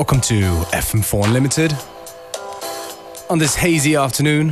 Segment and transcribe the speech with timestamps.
[0.00, 0.40] Welcome to
[0.72, 1.76] FM4 Unlimited
[3.28, 4.46] on this hazy afternoon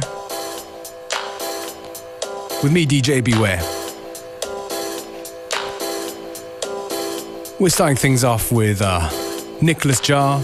[2.62, 3.62] with me, DJ Beware.
[7.58, 9.08] We're starting things off with uh,
[9.62, 10.42] Nicolas Jaar,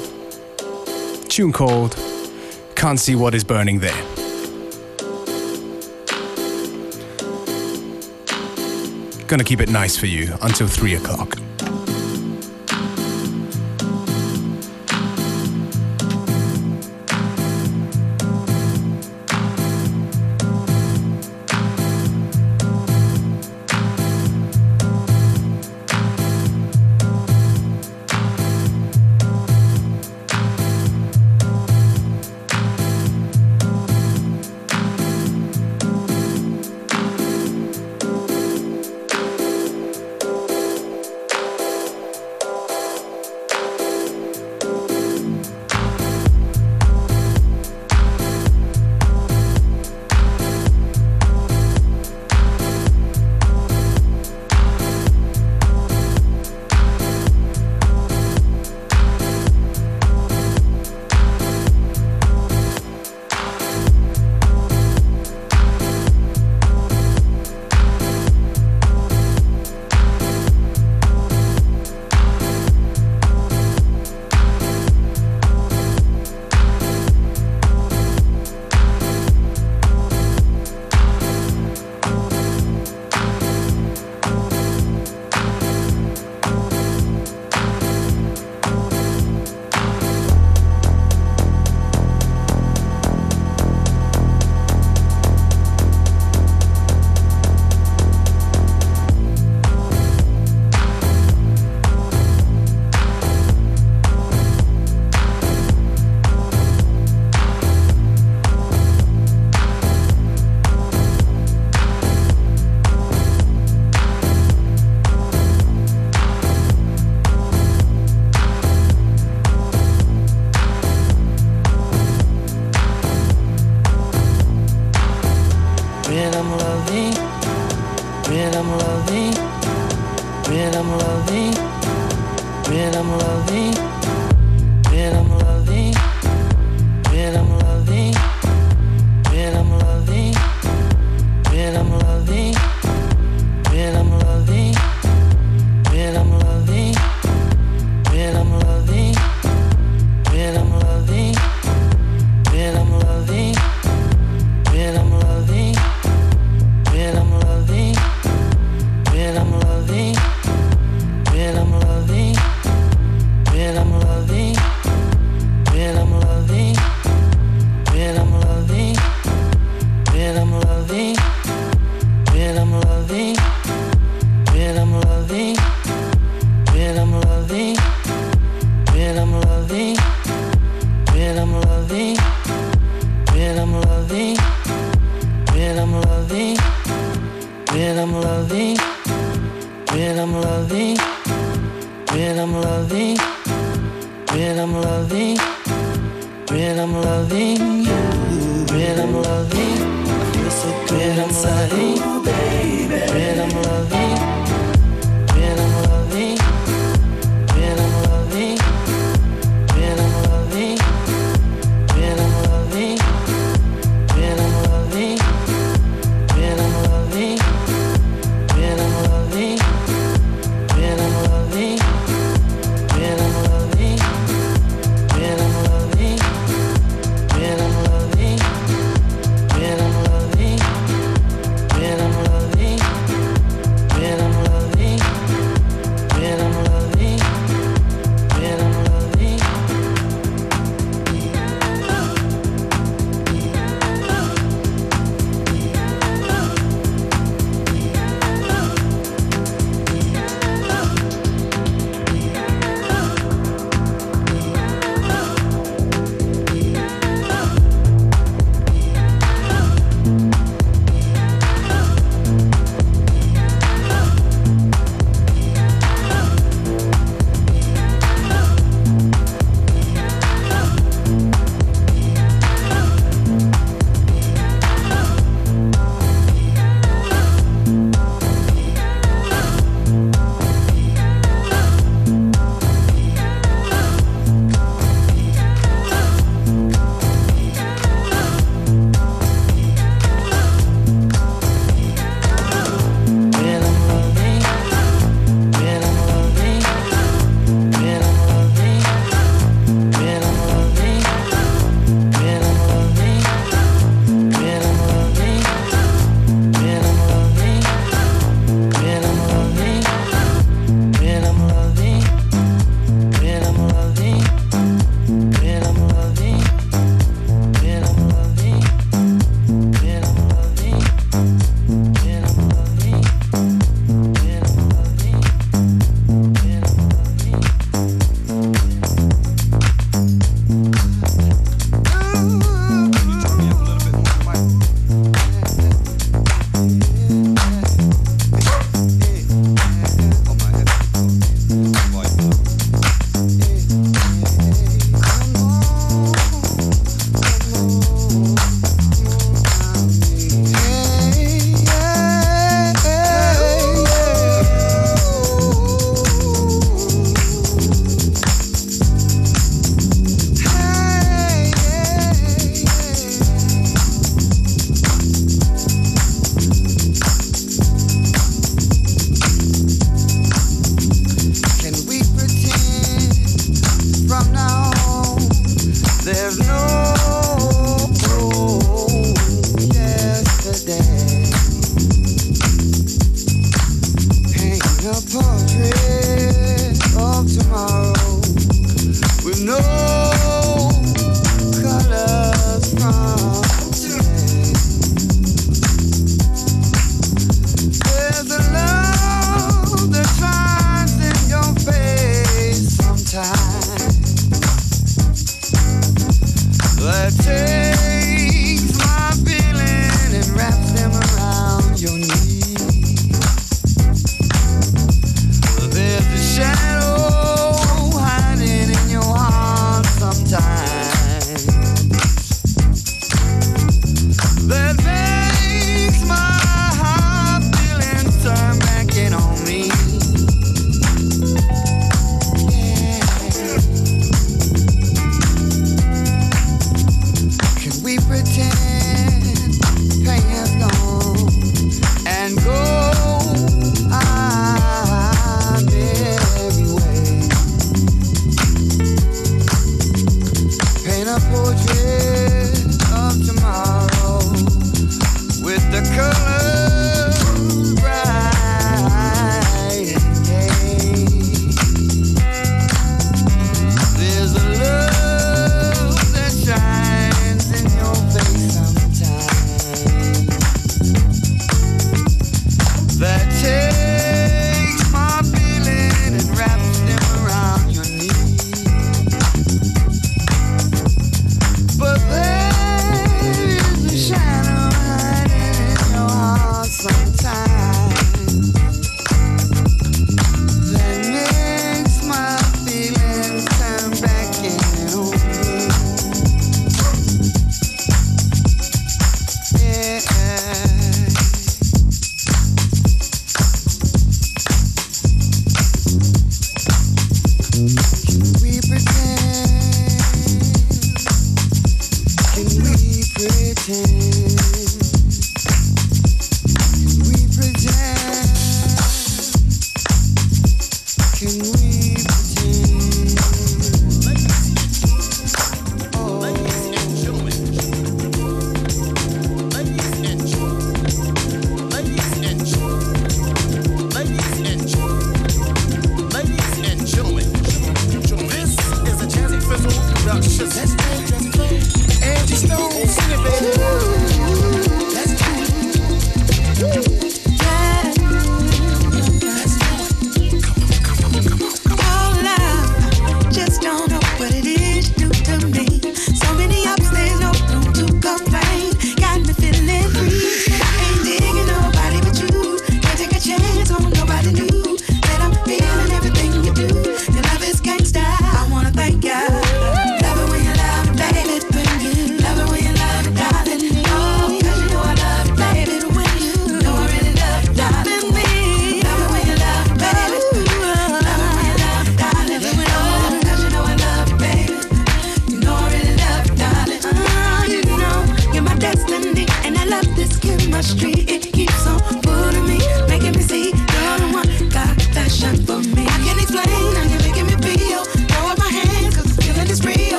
[1.28, 1.98] tune called
[2.74, 3.92] Can't See What Is Burning There.
[9.26, 11.36] Gonna keep it nice for you until 3 o'clock.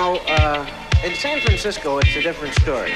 [0.00, 0.66] Now, uh,
[1.04, 2.94] in San Francisco, it's a different story.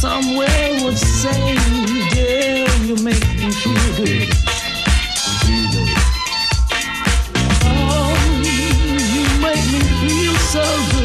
[0.00, 1.54] somewhere would say,
[2.16, 4.28] Yeah, you make me feel good.
[7.66, 10.99] Oh, you make me feel so good.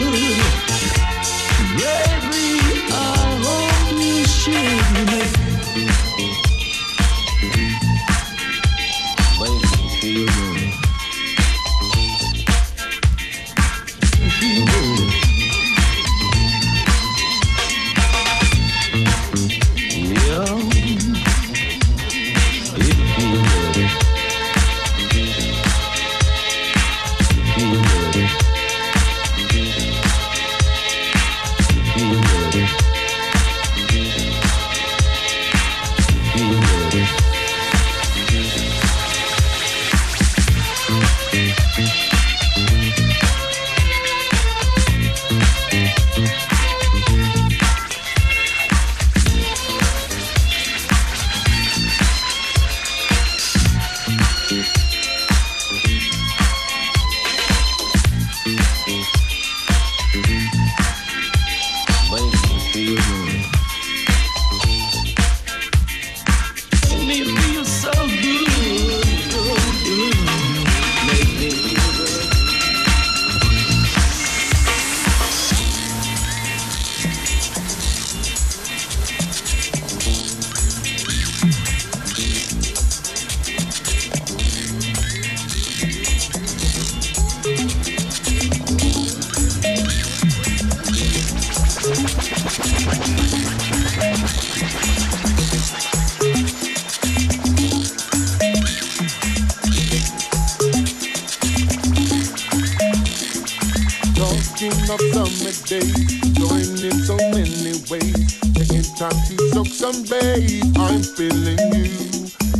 [105.79, 105.87] day.
[106.33, 108.39] Join in so many ways.
[108.55, 110.63] Taking time to soak some babe.
[110.77, 111.91] I'm feeling you.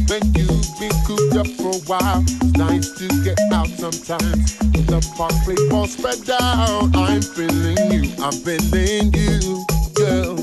[0.08, 4.60] When you've been cooped up for a while, it's nice to get out sometimes.
[4.62, 6.96] In the park, play ball spread out.
[6.96, 8.04] I'm feeling you.
[8.24, 10.36] I'm feeling you, girl.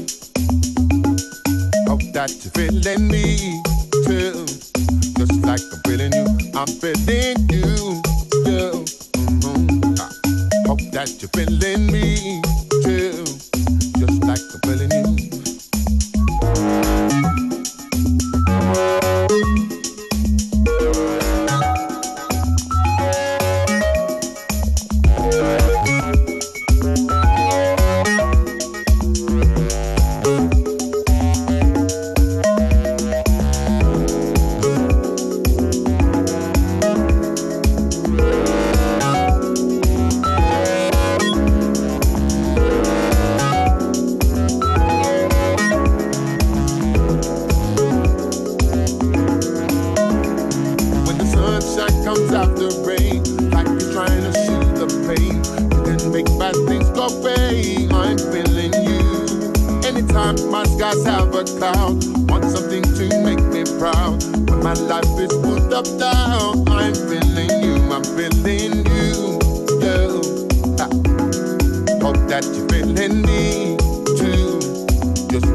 [1.88, 3.60] Hope that you're feeling me
[4.06, 4.46] too.
[5.18, 6.26] Just like I'm feeling you.
[6.54, 8.02] I'm feeling you,
[8.44, 8.84] girl.
[9.14, 9.94] Mm-hmm.
[10.00, 10.10] Ah.
[10.66, 11.91] Hope that you're feeling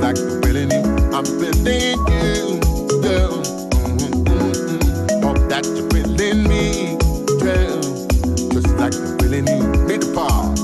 [0.08, 0.84] like I'm feeling you.
[1.12, 2.60] I'm feeling you,
[3.02, 3.44] girl.
[3.74, 5.24] Mm-hmm.
[5.24, 6.98] Hope that you're feeling me,
[7.44, 7.82] girl.
[8.54, 9.64] Just like I'm feeling you.
[9.86, 10.57] Me the power.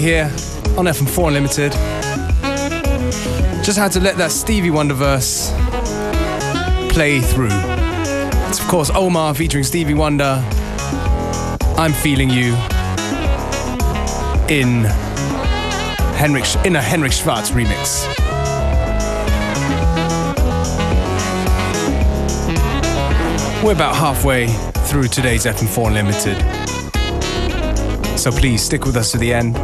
[0.00, 0.26] Here
[0.76, 1.72] on FM4 Unlimited.
[3.64, 5.50] Just had to let that Stevie Wonder verse
[6.92, 7.48] play through.
[8.48, 10.44] It's of course Omar featuring Stevie Wonder.
[11.76, 12.54] I'm feeling you
[14.48, 14.84] in
[16.14, 18.06] Henrik in a Henrik Schwarz remix.
[23.64, 24.46] We're about halfway
[24.86, 26.36] through today's FM4 Unlimited.
[28.18, 29.56] So please stick with us to the end.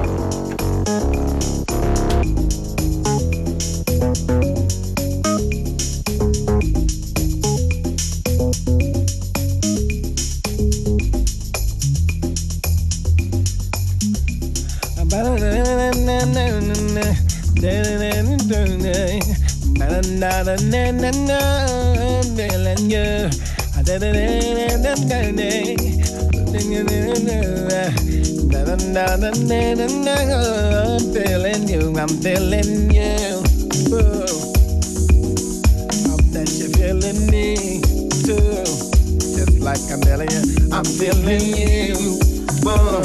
[39.74, 40.72] like a million.
[40.72, 42.18] I'm feeling you,
[42.62, 43.02] whoa.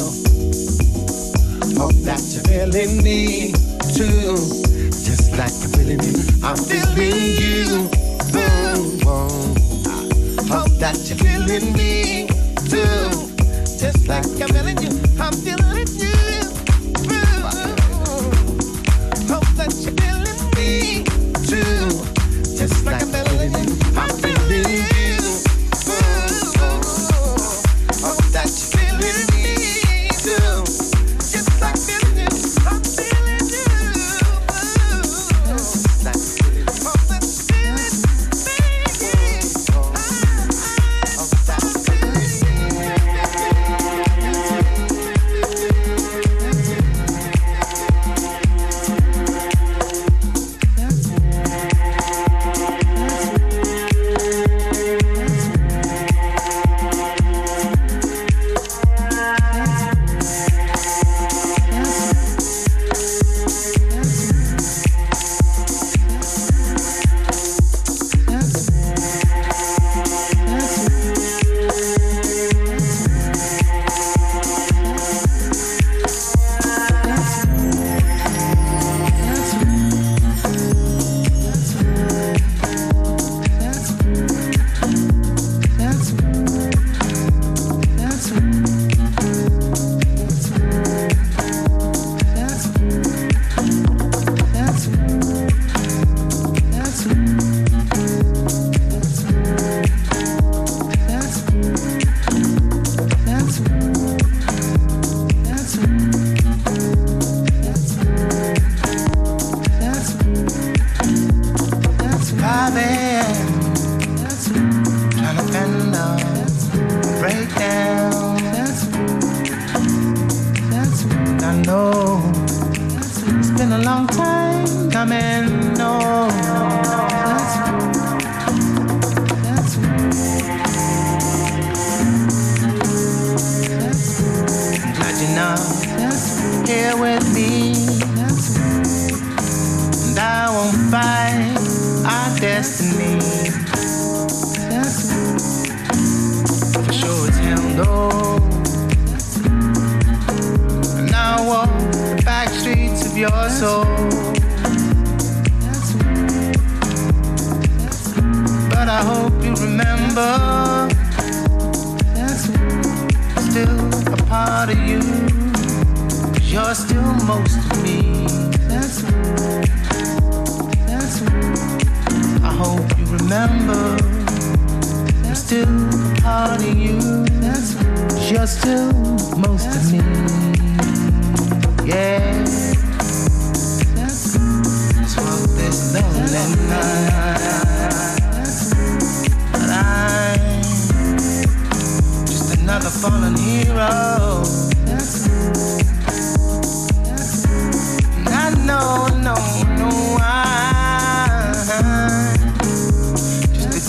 [1.79, 3.53] Hope that you're feeling me
[3.95, 4.36] too,
[4.91, 6.13] just like I'm feeling you.
[6.43, 7.89] I'm feeling you,
[9.03, 9.25] whoa.
[10.45, 12.27] Hope that you're feeling me
[12.69, 13.10] too,
[13.79, 14.91] just like I'm feeling you.
[15.19, 16.17] I'm feeling you.
[19.27, 21.03] Hope that you're feeling me
[21.47, 21.89] too,
[22.58, 23.18] just like I'm.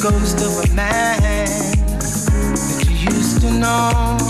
[0.01, 4.30] Ghost of a man that you used to know.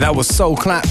[0.00, 0.84] That was Soul Clap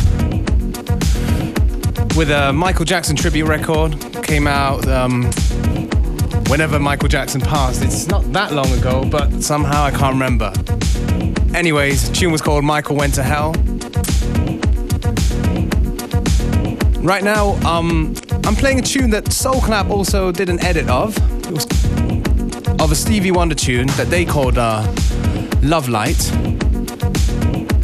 [2.18, 3.98] with a Michael Jackson tribute record.
[4.24, 5.32] Came out um,
[6.48, 7.84] whenever Michael Jackson passed.
[7.84, 10.52] It's not that long ago, but somehow I can't remember.
[11.56, 13.54] Anyways, tune was called Michael Went to Hell.
[17.02, 21.16] Right now, um, I'm playing a tune that Soul Clap also did an edit of.
[21.46, 21.66] It was
[22.82, 24.82] of a Stevie Wonder tune that they called uh,
[25.62, 26.32] Love Light.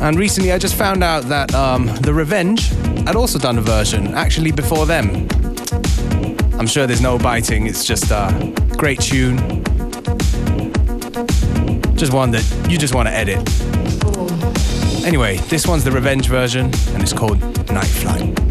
[0.02, 2.70] And recently I just found out that um, The Revenge
[3.06, 5.28] had also done a version, actually before them.
[6.60, 9.38] I'm sure there's no biting, it's just a great tune.
[11.95, 13.38] Just one that you just want to edit.
[15.06, 17.39] Anyway, this one's the Revenge version, and it's called
[17.72, 18.51] Night Flight.